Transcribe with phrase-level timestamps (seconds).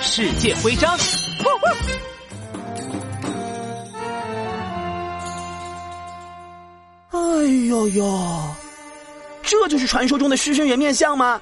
[0.00, 0.96] 世界徽章。
[7.10, 7.18] 哎
[7.66, 8.54] 呦呦，
[9.42, 11.40] 这就是传说中的狮身人面像吗？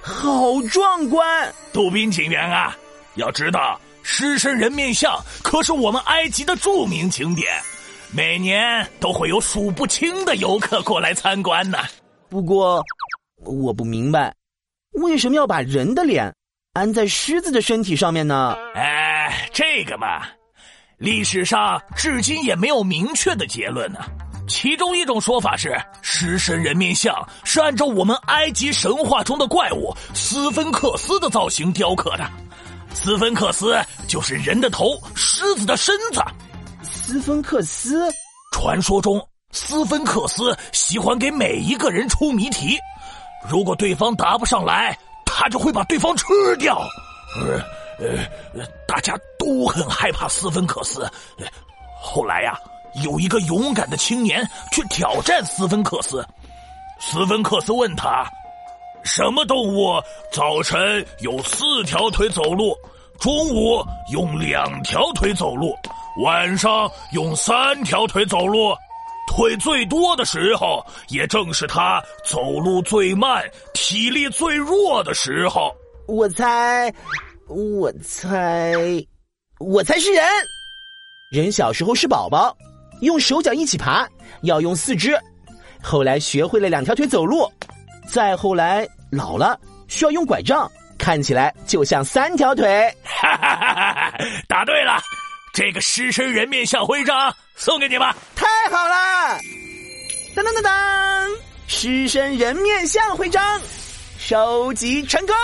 [0.00, 1.52] 好壮观！
[1.72, 2.76] 杜宾警员啊，
[3.16, 7.52] 要知道狮身人面像可是我们埃及的著名景点，
[8.12, 11.78] 每年都会有数不清的游客过来参观呢。
[12.28, 12.82] 不过，
[13.44, 14.34] 我不明白，
[14.92, 16.34] 为什么要把人的脸
[16.72, 18.56] 安在狮子的身体上面呢？
[18.76, 20.22] 哎，这个嘛，
[20.98, 23.98] 历史上至今也没有明确的结论呢。
[24.46, 32.30] 其中一种说法是，狮身人面像是按照我们埃及神话中的怪物斯芬克斯的造型雕刻的。
[32.94, 33.76] 斯芬克斯
[34.06, 36.22] 就是人的头，狮子的身子。
[36.84, 38.08] 斯芬克斯，
[38.52, 42.78] 传说中斯芬克斯喜欢给每一个人出谜题，
[43.48, 44.96] 如果对方答不上来，
[45.40, 46.26] 他就会把对方吃
[46.58, 46.86] 掉。
[47.40, 47.58] 呃
[47.98, 51.10] 呃，大家都很害怕斯芬克斯。
[51.98, 52.60] 后来呀。
[53.04, 56.26] 有一个勇敢的青年去挑战斯芬克斯，
[56.98, 58.28] 斯芬克斯问他
[59.06, 62.76] ：“什么动物早晨有四条腿走路，
[63.20, 63.80] 中午
[64.12, 65.72] 用两条腿走路，
[66.24, 68.74] 晚上用三条腿走路？
[69.30, 75.72] 腿最多的时候，也正是他走路最慢、体力最弱的时候。”
[76.08, 76.92] 我猜，
[77.46, 78.74] 我猜，
[79.60, 80.24] 我猜是人。
[81.30, 82.56] 人小时候是宝宝。
[83.02, 84.06] 用手脚一起爬，
[84.42, 85.16] 要用四肢。
[85.80, 87.50] 后来学会了两条腿走路，
[88.12, 92.92] 再后来老了需要用拐杖，看起来就像三条腿。
[93.04, 95.00] 哈哈哈哈答对了，
[95.54, 98.14] 这个狮身人面像徽章送给你吧。
[98.34, 99.40] 太好了！
[100.34, 103.60] 噔噔噔噔，狮身人面像徽章
[104.16, 105.34] 收集成功。